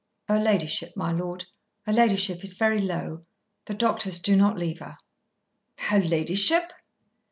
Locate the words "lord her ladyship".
1.11-2.43